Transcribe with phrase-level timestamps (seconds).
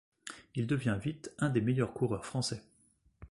[0.55, 2.63] Il devient vite un des meilleurs coureurs français.